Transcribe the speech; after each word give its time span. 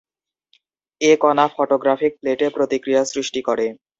এ 1.01 1.11
কণা 1.21 1.45
ফটোগ্রাফিক 1.53 2.11
প্লেটে 2.21 2.47
প্রতিক্রিয়া 2.55 3.01
সৃষ্টি 3.05 3.41
করে। 3.47 3.65